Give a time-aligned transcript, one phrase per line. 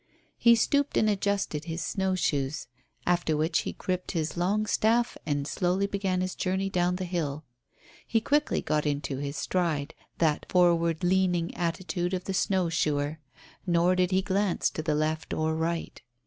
[0.39, 2.65] He stooped and adjusted his snow shoes,
[3.05, 7.43] after which he gripped his long staff and slowly began his journey down the hill.
[8.07, 13.19] He quickly got into his stride, that forward, leaning attitude of the snow shoer;
[13.67, 16.01] nor did he glance to the left or right.